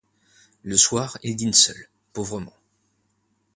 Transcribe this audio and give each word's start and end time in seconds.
Le 0.63 0.77
soir, 0.77 1.19
il 1.21 1.35
dîne 1.35 1.53
seul, 1.53 1.77
pauvrement. 2.13 2.55